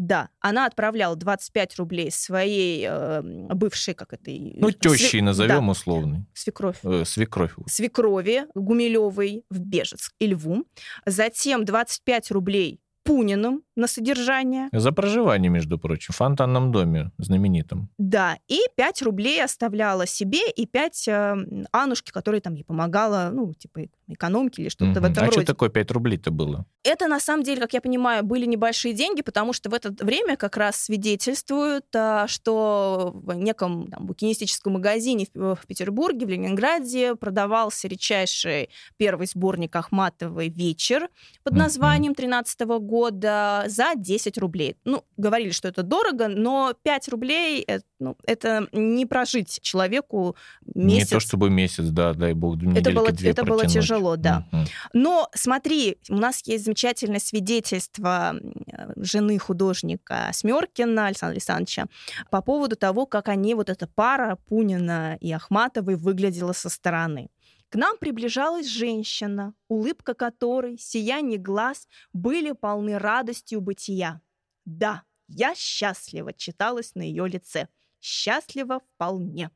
[0.00, 4.30] Да, она отправляла 25 рублей своей э, бывшей, как это...
[4.30, 6.24] Ну, све- тещей назовем да, условный.
[6.32, 7.52] свекровь Э, свекровь.
[7.66, 10.64] свекрови Гумилевой в Бежецк и Льву.
[11.04, 14.68] Затем 25 рублей Пуниным на содержание.
[14.72, 17.88] За проживание, между прочим, в фонтанном доме знаменитом.
[17.98, 21.36] Да, и 5 рублей оставляла себе, и 5 э,
[21.72, 25.12] Анушки, которая там ей помогала, ну, типа экономки или что-то в Мгм.
[25.12, 25.46] этом а что роде.
[25.46, 26.66] такое 5 рублей-то было?
[26.82, 30.36] Это, на самом деле, как я понимаю, были небольшие деньги, потому что в это время
[30.36, 37.14] как раз свидетельствуют, а, что в неком там, букинистическом магазине в, в Петербурге, в Ленинграде
[37.14, 41.08] продавался редчайший первый сборник Ахматовой «Вечер»
[41.44, 42.60] под названием 13
[42.90, 44.76] года за 10 рублей.
[44.84, 47.64] Ну, говорили, что это дорого, но 5 рублей
[48.00, 50.34] ну, это не прожить человеку
[50.74, 51.10] месяц.
[51.10, 54.46] Не то чтобы месяц, да, дай бог, Это было- две это было тяжело, да.
[54.52, 54.66] Мгм.
[54.94, 58.34] Но смотри, у нас есть замечательное свидетельство
[58.66, 61.86] э, жены художника Смеркина Александра Александровича
[62.30, 67.28] по поводу того, как они, вот эта пара Пунина и Ахматовой выглядела со стороны.
[67.70, 74.20] К нам приближалась женщина, улыбка которой, сияние глаз были полны радостью бытия.
[74.64, 77.68] Да, я счастлива, читалось на ее лице.
[78.00, 79.50] счастливо вполне.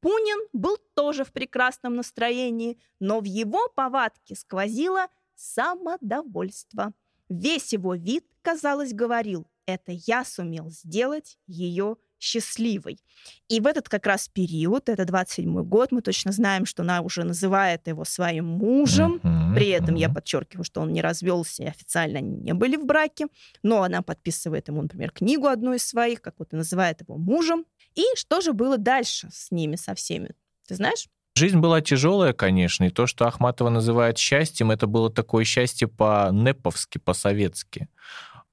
[0.00, 6.94] Пунин был тоже в прекрасном настроении, но в его повадке сквозило самодовольство.
[7.28, 12.98] Весь его вид, казалось, говорил, это я сумел сделать ее счастливой.
[13.48, 17.24] И в этот как раз период, это 27 год, мы точно знаем, что она уже
[17.24, 19.20] называет его своим мужем.
[19.22, 20.00] Mm-hmm, При этом mm-hmm.
[20.00, 23.26] я подчеркиваю, что он не развелся и официально они не были в браке,
[23.62, 27.64] но она подписывает ему, например, книгу одну из своих, как вот и называет его мужем.
[27.94, 30.30] И что же было дальше с ними, со всеми?
[30.66, 31.08] Ты знаешь?
[31.34, 36.98] Жизнь была тяжелая, конечно, и то, что Ахматова называет счастьем, это было такое счастье по-неповски,
[36.98, 37.88] по-советски.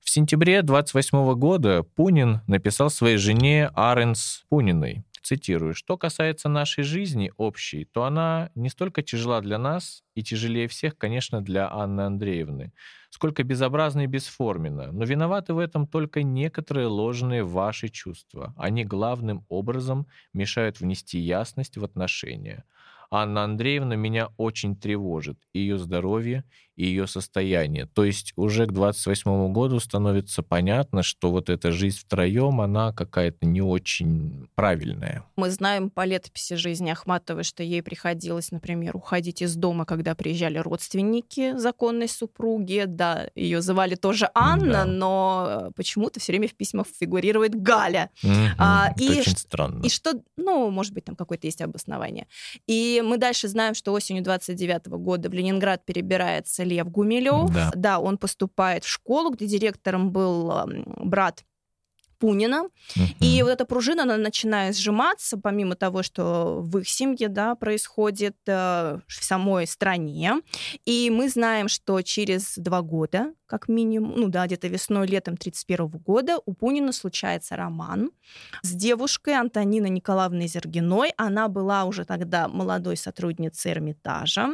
[0.01, 7.31] В сентябре 28 года Пунин написал своей жене Аренс Пуниной, цитирую, «Что касается нашей жизни
[7.37, 12.73] общей, то она не столько тяжела для нас и тяжелее всех, конечно, для Анны Андреевны,
[13.11, 18.53] сколько безобразна и бесформенна, но виноваты в этом только некоторые ложные ваши чувства.
[18.57, 22.63] Они главным образом мешают внести ясность в отношения.
[23.11, 26.43] Анна Андреевна меня очень тревожит, ее здоровье
[26.79, 27.87] и ее состояние.
[27.87, 33.45] То есть уже к 28 году становится понятно, что вот эта жизнь втроем, она какая-то
[33.45, 35.25] не очень правильная.
[35.35, 40.57] Мы знаем по летописи жизни Ахматовой, что ей приходилось, например, уходить из дома, когда приезжали
[40.57, 42.85] родственники законной супруги.
[42.87, 44.85] Да, ее звали тоже Анна, да.
[44.85, 48.09] но почему-то все время в письмах фигурирует Галя.
[48.23, 49.85] Угу, а, это и очень странно.
[49.85, 52.27] И что, ну, может быть, там какое-то есть обоснование.
[52.67, 57.49] И мы дальше знаем, что осенью 29 года в Ленинград перебирается Лев Гумилев.
[57.51, 57.71] Да.
[57.75, 60.53] да, он поступает в школу, где директором был
[60.97, 61.43] брат
[62.19, 62.65] Пунина.
[62.95, 63.15] Uh-huh.
[63.19, 68.35] И вот эта пружина, она начинает сжиматься, помимо того, что в их семье да, происходит
[68.47, 70.41] э, в самой стране.
[70.85, 75.87] И мы знаем, что через два года как минимум, ну да, где-то весной, летом 31
[75.87, 78.11] года у Пунина случается роман
[78.61, 81.13] с девушкой Антониной Николаевной Зергиной.
[81.17, 84.49] Она была уже тогда молодой сотрудницей Эрмитажа,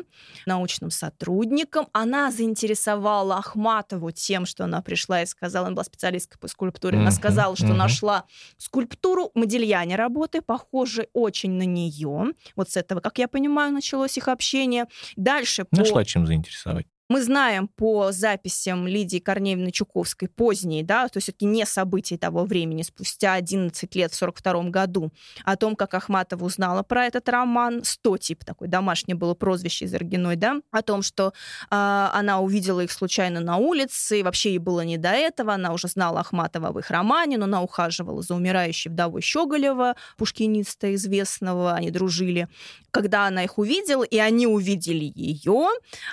[0.45, 1.89] научным сотрудником.
[1.91, 7.12] Она заинтересовала Ахматову тем, что она пришла и сказала, она была специалисткой по скульптуре, она
[7.12, 8.25] сказала, что нашла
[8.57, 12.33] скульптуру Модельяне работы, похожей очень на нее.
[12.55, 14.85] Вот с этого, как я понимаю, началось их общение.
[15.15, 16.05] Дальше Нашла по...
[16.05, 16.87] чем заинтересовать.
[17.07, 22.45] Мы знаем по записям Лидии Корнеевны Чуковской поздней, да, то есть все-таки не событий того
[22.45, 25.11] времени, спустя 11 лет в 42 году,
[25.43, 29.93] о том, как Ахматова узнала про этот роман, 100 тип такой, домашнее было прозвище из
[29.93, 31.31] Аргиной, да, о том, что э,
[31.69, 35.87] она увидела их случайно на улице, и вообще ей было не до этого, она уже
[35.87, 41.91] знала Ахматова в их романе, но она ухаживала за умирающей вдовой Щеголева, пушкиниста известного, они
[41.91, 42.47] дружили.
[42.89, 45.67] Когда она их увидела, и они увидели ее,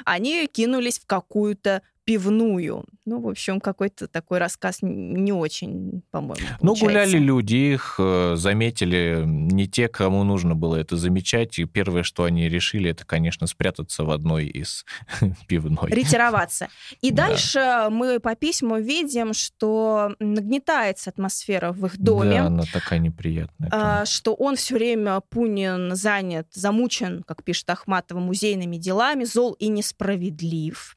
[0.05, 2.85] они кинули кинулись в какую-то пивную.
[3.07, 9.23] Ну, в общем, какой-то такой рассказ не очень, по-моему, Ну, гуляли люди, их э, заметили
[9.25, 14.05] не те, кому нужно было это замечать, и первое, что они решили, это, конечно, спрятаться
[14.05, 14.85] в одной из
[15.49, 15.91] пивной.
[15.91, 16.69] Ретироваться.
[17.01, 17.29] И да.
[17.29, 22.41] дальше мы по письму видим, что нагнетается атмосфера в их доме.
[22.41, 23.71] Да, она такая неприятная.
[23.73, 29.69] А, что он все время, Пунин, занят, замучен, как пишет Ахматова, музейными делами, зол и
[29.69, 30.95] несправедлив.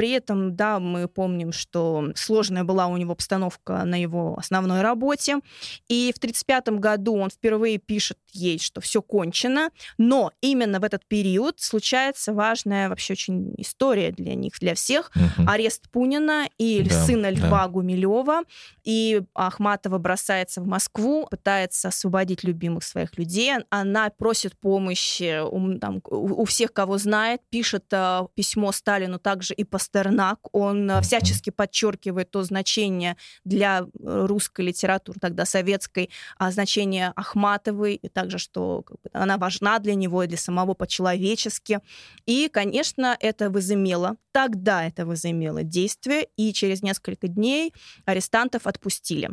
[0.00, 5.40] При этом, да, мы помним, что сложная была у него обстановка на его основной работе.
[5.88, 9.68] И в 1935 году он впервые пишет ей, что все кончено.
[9.98, 15.10] Но именно в этот период случается важная вообще очень история для них, для всех.
[15.14, 15.46] Угу.
[15.46, 17.68] Арест Пунина и да, сына Льва да.
[17.68, 18.44] Гумилева.
[18.84, 23.52] И Ахматова бросается в Москву, пытается освободить любимых своих людей.
[23.68, 29.64] Она просит помощи у, там, у всех, кого знает, пишет э, письмо Сталину также и
[29.90, 30.38] Пастернак.
[30.52, 37.94] Он э, всячески подчеркивает то значение для э, русской литературы, тогда советской, а значение Ахматовой,
[37.94, 41.80] и также, что как бы, она важна для него и для самого по-человечески.
[42.26, 47.74] И, конечно, это возымело, тогда это возымело действие, и через несколько дней
[48.04, 49.30] арестантов отпустили.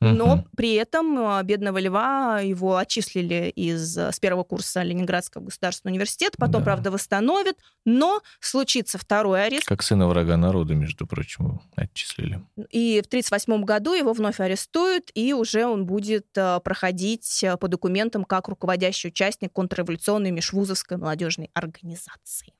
[0.00, 6.36] Но при этом а, бедного льва его отчислили из, с первого курса Ленинградского государственного университета,
[6.38, 6.64] потом, да.
[6.64, 9.66] правда, восстановят, но случится второй арест.
[9.66, 12.40] Как сына врага народа, между прочим, отчислили.
[12.70, 17.68] И в 1938 году его вновь арестуют, и уже он будет а, проходить а, по
[17.68, 22.54] документам как руководящий участник контрреволюционной межвузовской молодежной организации.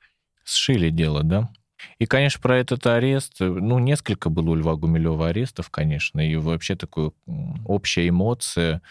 [0.44, 1.48] Сшили дело, да?
[1.98, 6.36] И, конечно, про этот арест, э, ну, несколько было у Льва Гумилева арестов, конечно, и
[6.36, 7.12] вообще такая
[7.64, 8.82] общая эмоция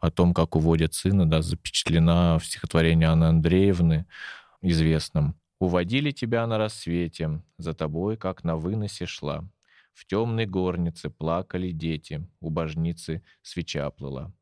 [0.00, 4.06] о том, как уводят сына, да, запечатлена в стихотворении Анны Андреевны,
[4.62, 5.36] известном.
[5.60, 9.44] «Уводили тебя на рассвете, за тобой, как на выносе шла.
[9.92, 14.32] В темной горнице плакали дети, у божницы свеча плыла.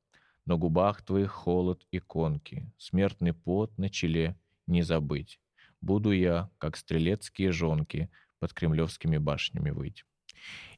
[0.44, 4.36] На губах твоих холод и конки, смертный пот на челе
[4.66, 5.40] не забыть.
[5.80, 8.10] Буду я, как стрелецкие жонки,
[8.40, 10.04] под кремлевскими башнями выть.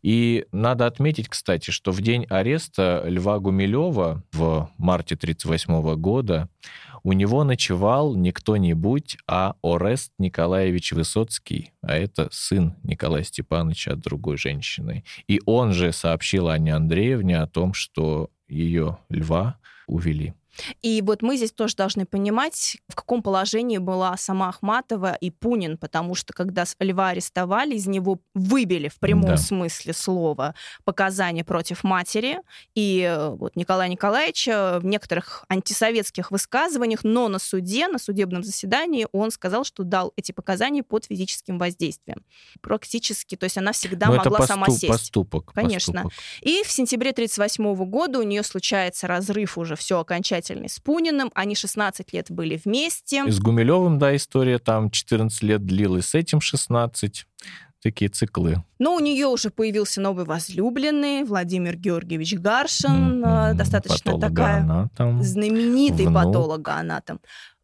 [0.03, 6.49] И надо отметить, кстати, что в день ареста Льва Гумилева в марте 1938 года
[7.03, 14.01] у него ночевал не кто-нибудь, а Орест Николаевич Высоцкий, а это сын Николая Степановича от
[14.01, 15.05] другой женщины.
[15.27, 20.35] И он же сообщил Анне Андреевне о том, что ее льва увели.
[20.83, 25.79] И вот мы здесь тоже должны понимать, в каком положении была сама Ахматова и Пунин,
[25.79, 29.37] потому что когда Льва арестовали, из него выбили в прямом да.
[29.37, 30.55] смысле слова
[30.85, 32.41] показания против матери.
[32.75, 39.07] И э, вот Николай Николаевич в некоторых антисоветских высказываниях, но на суде, на судебном заседании
[39.13, 42.25] он сказал, что дал эти показания под физическим воздействием.
[42.61, 44.89] Практически, то есть она всегда но могла поступ, сама сесть.
[44.89, 45.53] Поступок.
[45.55, 46.05] Конечно.
[46.05, 46.19] Поступок.
[46.41, 51.31] И в сентябре 1938 года у нее случается разрыв уже все окончательно замечательный с Пуниным.
[51.35, 53.25] Они 16 лет были вместе.
[53.27, 57.27] И с Гумилевым, да, история там 14 лет длилась, с этим 16
[57.81, 58.65] такие циклы.
[58.79, 63.55] Но у нее уже появился новый возлюбленный Владимир Георгиевич Гаршин, mm-hmm.
[63.55, 64.91] достаточно такая
[65.21, 67.21] знаменитый патологоанатом.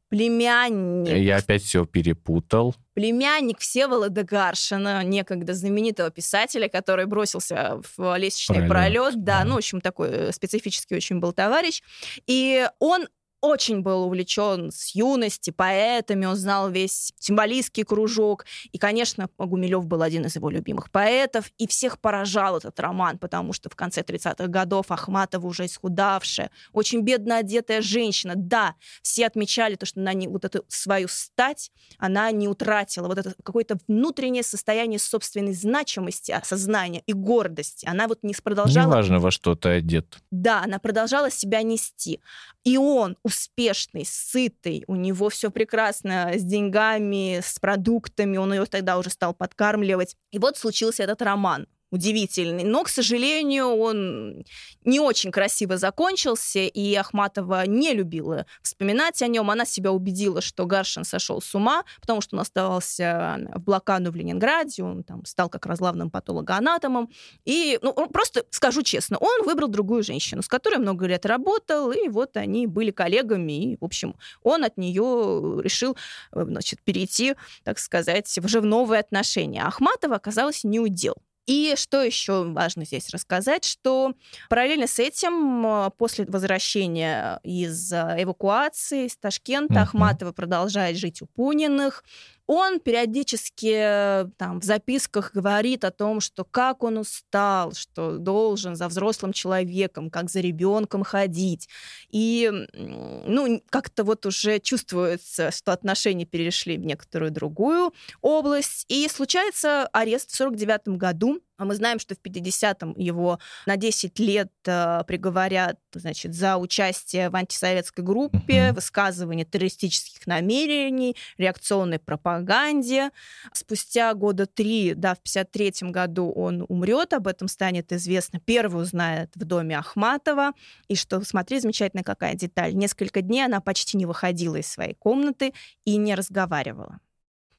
[0.08, 1.16] Племянник.
[1.16, 2.74] Я опять все перепутал.
[2.94, 8.68] Племянник Всеволода Гаршина, некогда знаменитого писателя, который бросился в лестничный пролет.
[8.68, 9.24] пролет.
[9.24, 11.82] Да, ну, в общем, такой э, специфический очень был товарищ.
[12.26, 13.08] И он
[13.44, 18.46] очень был увлечен с юности поэтами, он знал весь символистский кружок.
[18.72, 23.52] И, конечно, Гумилев был один из его любимых поэтов, и всех поражал этот роман, потому
[23.52, 28.32] что в конце 30-х годов Ахматова уже исхудавшая, очень бедно одетая женщина.
[28.34, 33.18] Да, все отмечали то, что она не, вот эту свою стать, она не утратила, вот
[33.18, 37.86] это какое-то внутреннее состояние собственной значимости, осознания и гордости.
[37.86, 38.86] Она вот не продолжала...
[38.86, 40.18] Неважно, во что ты одет.
[40.30, 42.20] Да, она продолжала себя нести.
[42.64, 48.96] И он, успешный, сытый, у него все прекрасно с деньгами, с продуктами, он ее тогда
[48.96, 50.16] уже стал подкармливать.
[50.30, 52.64] И вот случился этот роман удивительный.
[52.64, 54.44] Но, к сожалению, он
[54.84, 59.50] не очень красиво закончился, и Ахматова не любила вспоминать о нем.
[59.50, 64.16] Она себя убедила, что Гаршин сошел с ума, потому что он оставался в блокаду в
[64.16, 67.10] Ленинграде, он там стал как раз главным патологоанатомом.
[67.44, 72.08] И, ну, просто скажу честно, он выбрал другую женщину, с которой много лет работал, и
[72.08, 75.96] вот они были коллегами, и, в общем, он от нее решил,
[76.32, 79.62] значит, перейти, так сказать, уже в новые отношения.
[79.62, 81.14] Ахматова оказалась не удел.
[81.46, 84.14] И что еще важно здесь рассказать, что
[84.48, 89.82] параллельно с этим, а, после возвращения из а, эвакуации из Ташкента, uh-huh.
[89.82, 92.02] Ахматова продолжает жить у Пуниных,
[92.46, 98.88] он периодически там, в записках говорит о том, что как он устал, что должен за
[98.88, 101.68] взрослым человеком, как за ребенком ходить.
[102.10, 108.84] И ну, как-то вот уже чувствуется, что отношения перешли в некоторую другую область.
[108.88, 114.18] И случается арест в 49 году а мы знаем, что в 50-м его на 10
[114.18, 118.72] лет э, приговорят значит, за участие в антисоветской группе, uh-huh.
[118.72, 123.10] высказывание террористических намерений, реакционной пропаганде.
[123.52, 128.40] Спустя года три, да, в 53-м году он умрет, об этом станет известно.
[128.40, 130.52] Первый узнает в доме Ахматова.
[130.88, 132.74] И что, смотри, замечательная какая деталь.
[132.74, 135.52] Несколько дней она почти не выходила из своей комнаты
[135.84, 136.98] и не разговаривала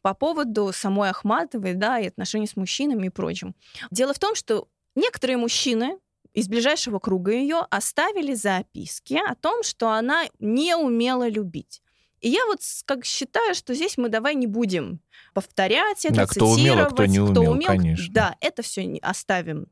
[0.05, 3.55] по поводу самой Ахматовой, да, и отношений с мужчинами и прочим.
[3.89, 5.97] Дело в том, что некоторые мужчины
[6.31, 11.81] из ближайшего круга ее оставили записки о том, что она не умела любить.
[12.21, 14.99] И я вот как считаю, что здесь мы давай не будем
[15.33, 18.13] повторять это, да, кто умел, а кто не умел, кто умел, конечно.
[18.13, 19.65] Да, это все оставим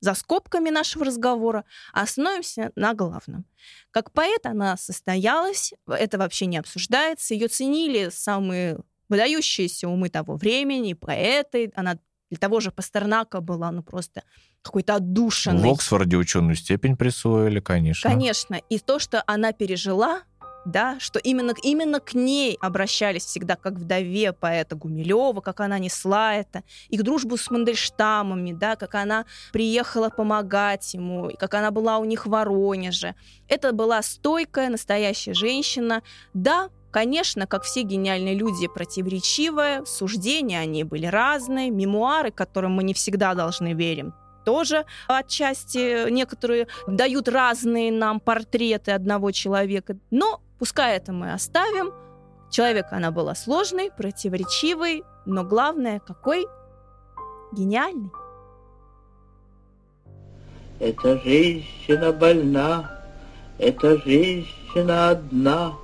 [0.00, 3.44] за скобками нашего разговора, а остановимся на главном.
[3.92, 10.94] Как поэт она состоялась, это вообще не обсуждается, ее ценили самые выдающиеся умы того времени,
[10.94, 11.72] поэты.
[11.74, 11.98] Она
[12.30, 14.22] для того же Пастернака была, ну, просто
[14.62, 15.68] какой-то отдушенный.
[15.68, 18.10] В Оксфорде ученую степень присвоили, конечно.
[18.10, 18.56] Конечно.
[18.68, 20.22] И то, что она пережила,
[20.64, 26.34] да, что именно, именно к ней обращались всегда как вдове поэта Гумилева, как она несла
[26.34, 32.04] это, их дружбу с Мандельштамами, да, как она приехала помогать ему, как она была у
[32.04, 33.14] них в Воронеже.
[33.48, 36.02] Это была стойкая, настоящая женщина.
[36.34, 42.94] Да, Конечно, как все гениальные люди, противоречивые, суждения они были разные, мемуары, которым мы не
[42.94, 44.06] всегда должны верить,
[44.44, 49.98] тоже отчасти некоторые дают разные нам портреты одного человека.
[50.10, 51.92] Но пускай это мы оставим.
[52.50, 56.46] Человек она была сложный, противоречивый, но главное, какой
[57.52, 58.10] гениальный.
[60.80, 63.02] Эта женщина больна,
[63.58, 65.74] эта женщина одна,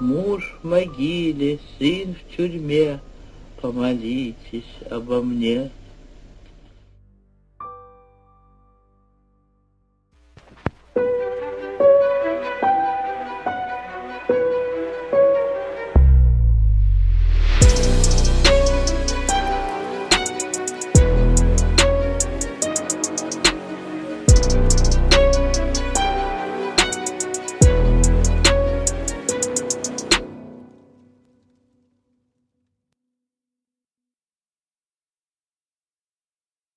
[0.00, 3.00] Муж в могиле, сын в тюрьме,
[3.60, 5.70] Помолитесь обо мне.